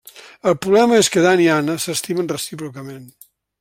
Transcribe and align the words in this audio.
El 0.51 0.55
problema 0.65 0.97
és 1.03 1.11
que 1.17 1.23
Dan 1.27 1.45
i 1.45 1.47
Anna 1.59 1.77
s'estimen 1.87 2.35
recíprocament. 2.37 3.09